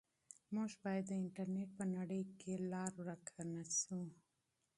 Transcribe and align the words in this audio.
موږ 0.53 0.71
باید 0.83 1.03
د 1.07 1.11
انټرنیټ 1.23 1.69
په 1.79 1.85
نړۍ 1.95 2.21
کې 2.39 2.51
لار 2.71 2.91
ورک 3.05 3.25
نه 3.53 3.63
سو. 3.79 4.01